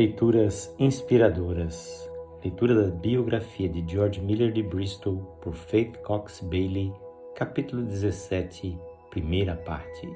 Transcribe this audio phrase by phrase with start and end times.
[0.00, 2.10] Leituras inspiradoras.
[2.42, 6.90] Leitura da biografia de George Miller de Bristol por Faith Cox Bailey,
[7.34, 8.78] capítulo 17,
[9.10, 10.08] primeira parte.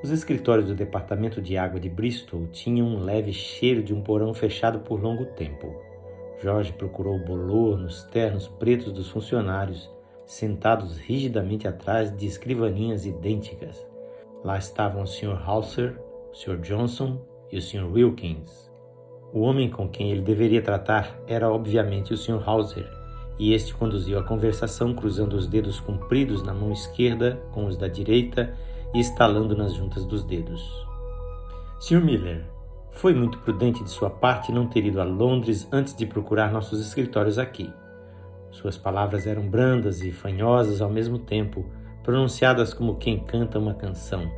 [0.00, 4.32] Os escritórios do Departamento de Água de Bristol tinham um leve cheiro de um porão
[4.32, 5.74] fechado por longo tempo.
[6.40, 9.90] Jorge procurou bolor nos ternos pretos dos funcionários,
[10.24, 13.84] sentados rigidamente atrás de escrivaninhas idênticas.
[14.44, 15.42] Lá estavam o Sr.
[15.44, 16.00] Hauser,
[16.30, 16.60] o Sr.
[16.60, 17.84] Johnson e o Sr.
[17.84, 18.72] Wilkins.
[19.32, 22.42] O homem com quem ele deveria tratar era obviamente o Sr.
[22.44, 22.90] Hauser,
[23.38, 27.88] e este conduziu a conversação cruzando os dedos compridos na mão esquerda com os da
[27.88, 28.54] direita
[28.94, 30.62] e estalando nas juntas dos dedos.
[31.78, 32.02] Sr.
[32.02, 32.44] Miller,
[32.90, 36.80] foi muito prudente de sua parte não ter ido a Londres antes de procurar nossos
[36.80, 37.72] escritórios aqui.
[38.50, 41.64] Suas palavras eram brandas e fanhosas ao mesmo tempo,
[42.02, 44.30] pronunciadas como quem canta uma canção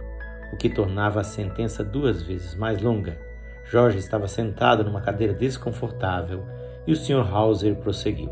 [0.53, 3.19] o que tornava a sentença duas vezes mais longa.
[3.65, 6.45] Jorge estava sentado numa cadeira desconfortável
[6.87, 7.27] e o Sr.
[7.33, 8.31] Hauser prosseguiu.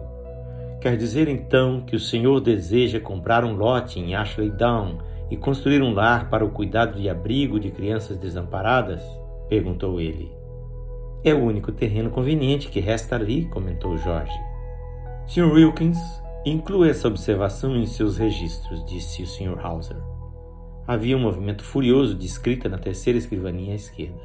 [0.80, 4.98] Quer dizer então que o senhor deseja comprar um lote em Ashley Down
[5.30, 9.02] e construir um lar para o cuidado e abrigo de crianças desamparadas?
[9.48, 10.30] perguntou ele.
[11.24, 14.36] É o único terreno conveniente que resta ali, comentou Jorge.
[15.26, 15.52] Sr.
[15.52, 15.98] Wilkins,
[16.44, 19.64] inclua essa observação em seus registros, disse o Sr.
[19.64, 20.11] Hauser.
[20.92, 24.20] Havia um movimento furioso de escrita na terceira escrivaninha à esquerda.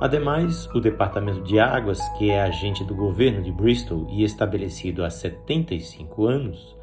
[0.00, 5.10] Ademais, o Departamento de Águas, que é agente do governo de Bristol e estabelecido há
[5.10, 6.74] 75 anos,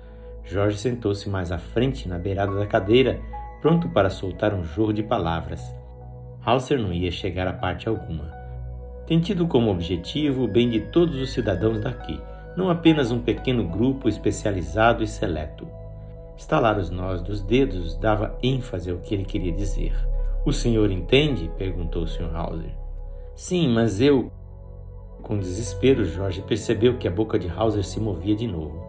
[0.44, 3.20] Jorge sentou-se mais à frente, na beirada da cadeira,
[3.60, 5.64] pronto para soltar um jorro de palavras.
[6.46, 8.32] Hauser não ia chegar a parte alguma.
[9.08, 12.22] Tem tido como objetivo o bem de todos os cidadãos daqui,
[12.56, 15.81] não apenas um pequeno grupo especializado e seleto.
[16.42, 19.94] Estalar os nós dos dedos dava ênfase ao que ele queria dizer.
[20.44, 21.52] O senhor entende?
[21.56, 22.36] perguntou o Sr.
[22.36, 22.76] Hauser.
[23.36, 24.32] Sim, mas eu.
[25.22, 28.84] Com desespero, Jorge percebeu que a boca de Hauser se movia de novo.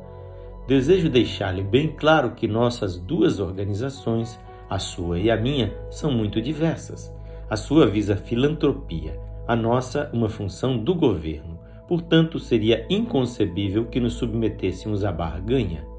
[0.67, 6.41] Desejo deixar-lhe bem claro que nossas duas organizações, a sua e a minha, são muito
[6.41, 7.15] diversas.
[7.51, 11.61] A sua visa filantropia, a nossa, uma função do governo.
[11.87, 15.92] Portanto, seria inconcebível que nos submetêssemos à barganha.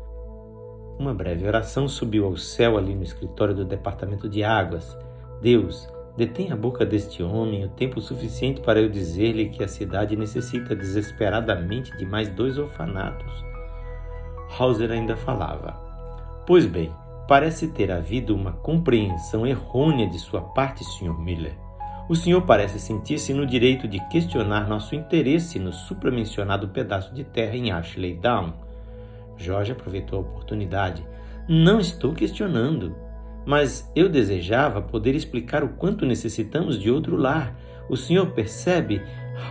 [0.98, 4.96] Uma breve oração subiu ao céu ali no escritório do departamento de águas.
[5.42, 10.16] Deus, detém a boca deste homem o tempo suficiente para eu dizer-lhe que a cidade
[10.16, 13.34] necessita desesperadamente de mais dois orfanatos.
[14.58, 15.74] Hauser ainda falava.
[16.46, 16.92] Pois bem,
[17.28, 21.18] parece ter havido uma compreensão errônea de sua parte, Sr.
[21.18, 21.58] Miller.
[22.08, 27.56] O senhor parece sentir-se no direito de questionar nosso interesse no supramencionado pedaço de terra
[27.56, 28.54] em Ashley Down
[29.38, 31.06] Jorge aproveitou a oportunidade.
[31.48, 32.96] Não estou questionando,
[33.46, 37.58] mas eu desejava poder explicar o quanto necessitamos de outro lar.
[37.90, 39.02] O senhor percebe?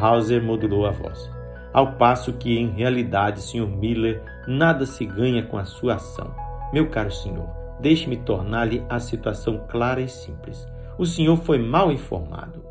[0.00, 1.30] Hauser modulou a voz.
[1.72, 3.66] Ao passo que, em realidade, Sr.
[3.66, 6.34] Miller, nada se ganha com a sua ação.
[6.72, 7.48] Meu caro senhor,
[7.80, 10.66] deixe-me tornar-lhe a situação clara e simples.
[10.98, 12.62] O senhor foi mal informado.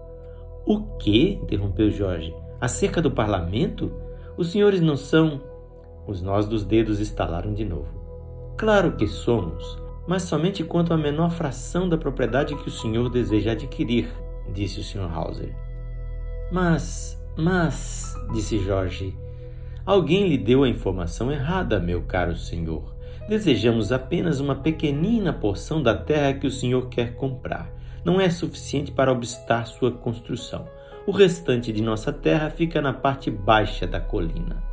[0.66, 1.40] O quê?
[1.42, 2.34] interrompeu Jorge.
[2.60, 3.92] Acerca do parlamento?
[4.38, 5.42] Os senhores não são.
[6.12, 7.88] Os nós dos dedos estalaram de novo.
[8.58, 13.54] Claro que somos, mas somente quanto à menor fração da propriedade que o senhor deseja
[13.54, 14.10] adquirir,
[14.52, 15.10] disse o Sr.
[15.10, 15.56] Hauser.
[16.52, 19.16] Mas, mas, disse Jorge,
[19.86, 22.94] alguém lhe deu a informação errada, meu caro senhor.
[23.30, 27.72] Desejamos apenas uma pequenina porção da terra que o senhor quer comprar.
[28.04, 30.68] Não é suficiente para obstar sua construção.
[31.08, 34.71] O restante de nossa terra fica na parte baixa da colina.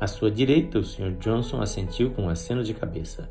[0.00, 1.16] À sua direita, o Sr.
[1.18, 3.28] Johnson assentiu com um aceno de cabeça.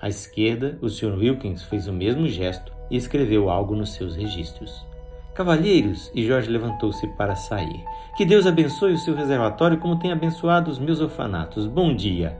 [0.00, 1.14] À esquerda, o Sr.
[1.18, 4.86] Wilkins fez o mesmo gesto e escreveu algo nos seus registros.
[5.34, 7.84] Cavalheiros, e Jorge levantou-se para sair.
[8.16, 11.66] Que Deus abençoe o seu reservatório como tem abençoado os meus orfanatos.
[11.66, 12.38] Bom dia.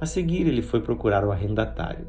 [0.00, 2.08] A seguir, ele foi procurar o arrendatário.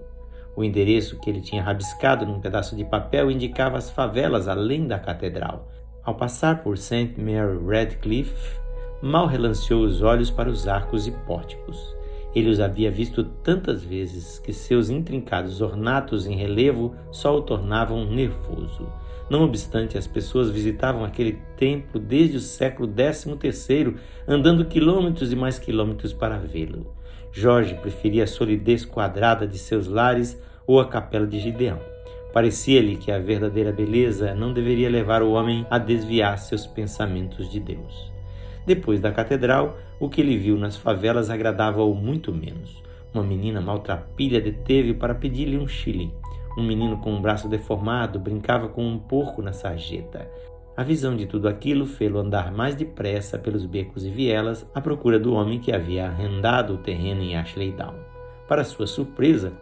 [0.56, 4.98] O endereço que ele tinha rabiscado num pedaço de papel indicava as favelas além da
[4.98, 5.68] catedral.
[6.04, 7.16] Ao passar por St.
[7.18, 8.60] Mary Redcliffe,
[9.02, 11.96] mal relanceou os olhos para os arcos e pórticos.
[12.34, 18.06] Ele os havia visto tantas vezes que seus intrincados ornatos em relevo só o tornavam
[18.06, 18.88] nervoso.
[19.30, 23.96] Não obstante, as pessoas visitavam aquele templo desde o século XIII,
[24.28, 26.94] andando quilômetros e mais quilômetros para vê-lo.
[27.32, 31.80] Jorge preferia a solidez quadrada de seus lares ou a capela de Gideão.
[32.34, 37.60] Parecia-lhe que a verdadeira beleza não deveria levar o homem a desviar seus pensamentos de
[37.60, 38.12] Deus.
[38.66, 42.82] Depois da catedral, o que ele viu nas favelas agradava-o muito menos.
[43.14, 46.14] Uma menina maltrapilha deteve-o para pedir-lhe um chile.
[46.58, 50.30] Um menino com um braço deformado brincava com um porco na sarjeta.
[50.76, 55.20] A visão de tudo aquilo fê-lo andar mais depressa pelos becos e vielas à procura
[55.20, 57.96] do homem que havia arrendado o terreno em Ashley Down.
[58.48, 59.54] Para sua surpresa,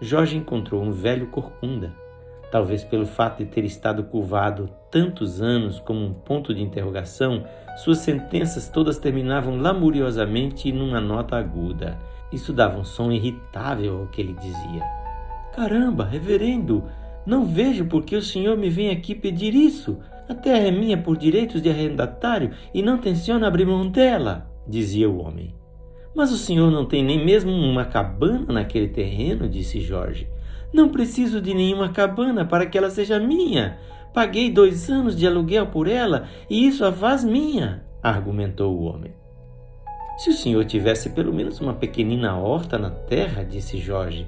[0.00, 1.94] Jorge encontrou um velho corcunda.
[2.50, 7.44] Talvez pelo fato de ter estado curvado tantos anos como um ponto de interrogação,
[7.76, 11.98] suas sentenças todas terminavam lamuriosamente numa nota aguda.
[12.32, 14.82] Isso dava um som irritável ao que ele dizia.
[15.54, 16.84] Caramba, reverendo,
[17.24, 19.98] não vejo por que o senhor me vem aqui pedir isso.
[20.28, 25.08] A terra é minha por direitos de arrendatário e não tenciono abrir mão dela, dizia
[25.08, 25.54] o homem.
[26.14, 30.28] Mas o senhor não tem nem mesmo uma cabana naquele terreno, disse Jorge.
[30.72, 33.78] Não preciso de nenhuma cabana para que ela seja minha.
[34.12, 39.12] Paguei dois anos de aluguel por ela e isso a faz minha, argumentou o homem.
[40.16, 44.26] Se o senhor tivesse pelo menos uma pequenina horta na terra, disse Jorge.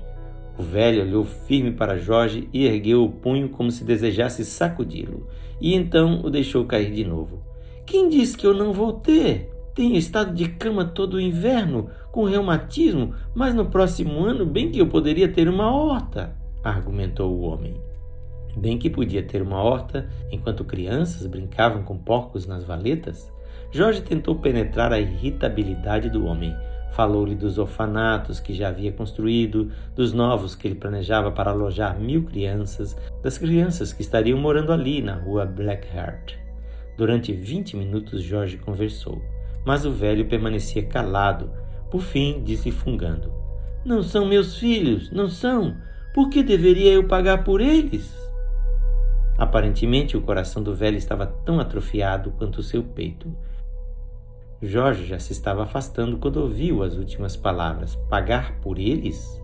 [0.59, 5.27] O velho olhou firme para Jorge e ergueu o punho como se desejasse sacudi-lo,
[5.61, 7.43] e então o deixou cair de novo.
[7.87, 9.49] Quem disse que eu não vou ter?
[9.79, 14.81] Tenho estado de cama todo o inverno, com reumatismo, mas no próximo ano bem que
[14.81, 16.35] eu poderia ter uma horta,
[16.65, 17.81] argumentou o homem.
[18.57, 23.33] Bem que podia ter uma horta enquanto crianças brincavam com porcos nas valetas.
[23.71, 26.53] Jorge tentou penetrar a irritabilidade do homem.
[26.91, 32.25] Falou-lhe dos orfanatos que já havia construído, dos novos que ele planejava para alojar mil
[32.25, 36.35] crianças, das crianças que estariam morando ali na rua Blackheart.
[36.97, 39.23] Durante vinte minutos Jorge conversou
[39.69, 41.51] mas o velho permanecia calado.
[41.91, 43.31] Por fim, disse fungando:
[43.85, 45.77] Não são meus filhos, não são.
[46.15, 48.17] Por que deveria eu pagar por eles?
[49.37, 53.31] Aparentemente, o coração do velho estava tão atrofiado quanto o seu peito.
[54.63, 57.95] Jorge já se estava afastando quando ouviu as últimas palavras.
[58.09, 59.39] Pagar por eles?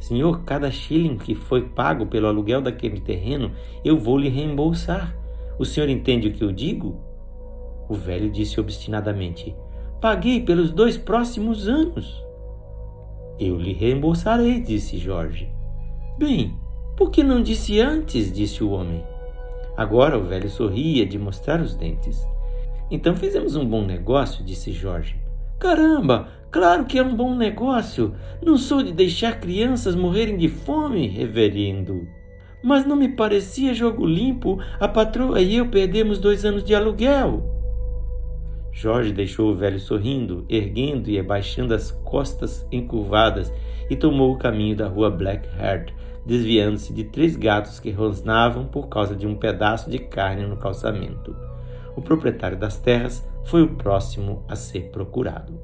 [0.00, 3.52] Senhor, cada shilling que foi pago pelo aluguel daquele terreno,
[3.84, 5.16] eu vou lhe reembolsar.
[5.60, 7.08] O senhor entende o que eu digo?
[7.90, 9.52] O velho disse obstinadamente:
[10.00, 12.24] Paguei pelos dois próximos anos.
[13.36, 15.52] Eu lhe reembolsarei, disse Jorge.
[16.16, 16.54] Bem,
[16.96, 18.32] por que não disse antes?
[18.32, 19.02] disse o homem.
[19.76, 22.24] Agora o velho sorria de mostrar os dentes.
[22.92, 25.16] Então fizemos um bom negócio, disse Jorge.
[25.58, 28.14] Caramba, claro que é um bom negócio.
[28.40, 32.06] Não sou de deixar crianças morrerem de fome, reverendo.
[32.62, 37.59] Mas não me parecia jogo limpo a patroa e eu perdemos dois anos de aluguel.
[38.72, 43.52] Jorge deixou o velho sorrindo, erguendo e abaixando as costas encurvadas
[43.88, 45.92] e tomou o caminho da rua Blackheart,
[46.24, 51.34] desviando-se de três gatos que rosnavam por causa de um pedaço de carne no calçamento.
[51.96, 55.60] O proprietário das terras foi o próximo a ser procurado.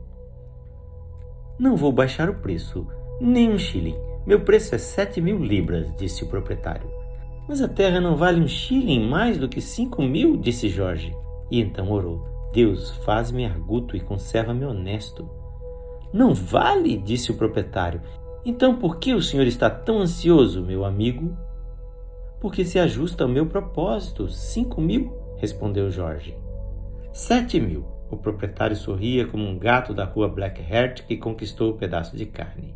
[1.59, 2.87] Não vou baixar o preço,
[3.21, 3.97] nem um shilling.
[4.27, 6.91] Meu preço é sete mil libras, disse o proprietário.
[7.49, 11.15] Mas a terra não vale um shilling mais do que cinco mil, disse Jorge.
[11.51, 12.36] E então orou.
[12.57, 15.29] Deus, faz-me arguto e conserva-me honesto.
[16.11, 16.97] Não vale?
[16.97, 18.01] disse o proprietário.
[18.47, 21.37] Então por que o senhor está tão ansioso, meu amigo?
[22.41, 24.27] Porque se ajusta ao meu propósito.
[24.31, 26.35] Cinco mil, respondeu Jorge.
[27.13, 27.85] Sete mil.
[28.11, 32.75] O proprietário sorria como um gato da rua Blackheart que conquistou o pedaço de carne.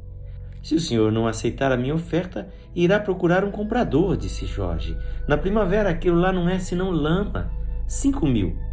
[0.63, 4.95] Se o senhor não aceitar a minha oferta, irá procurar um comprador, disse Jorge.
[5.27, 7.51] Na primavera aquilo lá não é senão lama.
[7.87, 8.69] Cinco mil.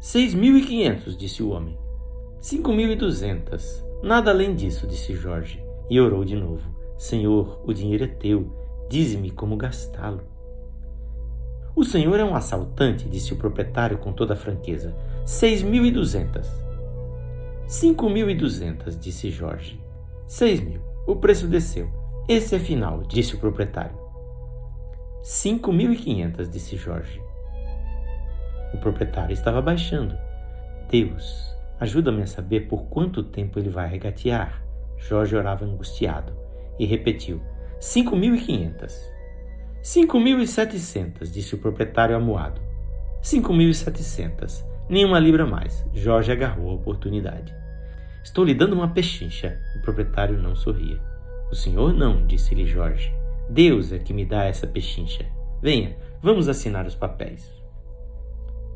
[0.00, 1.76] Seis mil e quinhentos, disse o homem.
[2.40, 3.84] Cinco mil e duzentas.
[4.02, 6.62] Nada além disso, disse Jorge, e orou de novo.
[6.96, 8.50] Senhor, o dinheiro é teu,
[8.88, 10.22] dize-me como gastá-lo.
[11.76, 14.96] O senhor é um assaltante, disse o proprietário com toda franqueza.
[15.26, 16.50] Seis mil e duzentas.
[17.66, 19.78] Cinco mil e duzentas, disse Jorge.
[20.26, 20.80] Seis mil.
[21.06, 21.90] O preço desceu.
[22.26, 23.98] Esse é final, disse o proprietário.
[25.22, 27.20] Cinco mil e quinhentas, disse Jorge.
[28.72, 30.16] O proprietário estava baixando.
[30.88, 34.62] Deus, ajuda-me a saber por quanto tempo ele vai regatear.
[34.96, 36.32] Jorge orava angustiado
[36.78, 37.40] e repetiu:
[37.78, 39.10] Cinco mil e quinhentas.
[39.82, 42.60] Cinco mil e setecentas, disse o proprietário amuado.
[43.22, 44.64] Cinco mil e setecentas.
[44.88, 45.86] Nenhuma libra mais.
[45.94, 47.54] Jorge agarrou a oportunidade.
[48.22, 49.58] Estou lhe dando uma pechincha.
[49.76, 51.00] O proprietário não sorria.
[51.50, 53.12] O senhor não, disse-lhe Jorge.
[53.48, 55.24] Deus é que me dá essa pechincha.
[55.62, 57.59] Venha, vamos assinar os papéis.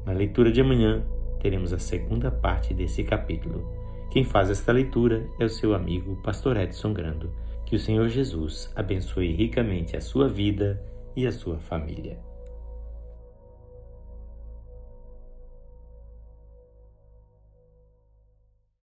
[0.04, 1.02] Na leitura de amanhã,
[1.40, 3.66] teremos a segunda parte desse capítulo.
[4.11, 7.32] Quem faz esta leitura é o seu amigo Pastor Edson Grando.
[7.66, 10.80] Que o Senhor Jesus abençoe ricamente a sua vida
[11.16, 12.18] e a sua família.